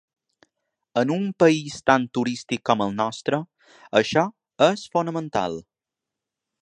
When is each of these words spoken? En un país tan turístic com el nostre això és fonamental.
En 1.01 1.11
un 1.15 1.27
país 1.43 1.75
tan 1.89 2.07
turístic 2.19 2.63
com 2.69 2.81
el 2.87 2.95
nostre 3.01 3.41
això 4.01 4.25
és 4.69 4.87
fonamental. 4.97 5.61